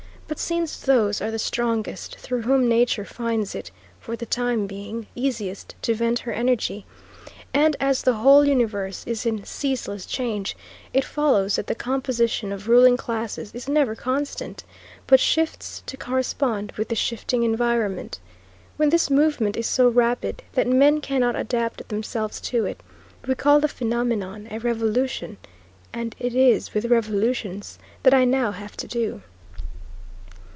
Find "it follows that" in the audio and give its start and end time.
10.93-11.67